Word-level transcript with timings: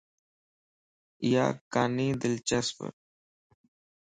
ايا 1.23 1.45
ڪاني 1.73 2.07
دلچسپ 2.21 2.77